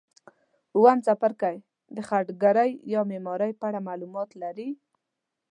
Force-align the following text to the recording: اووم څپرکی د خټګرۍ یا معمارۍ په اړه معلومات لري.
اووم 0.75 0.99
څپرکی 1.05 1.57
د 1.95 1.97
خټګرۍ 2.07 2.71
یا 2.93 3.01
معمارۍ 3.09 3.51
په 3.59 3.63
اړه 3.69 3.79
معلومات 3.87 4.29
لري. 4.41 4.69